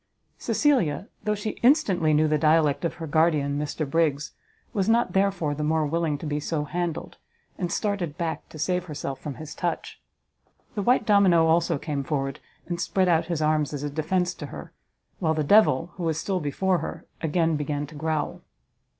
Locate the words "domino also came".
11.05-12.03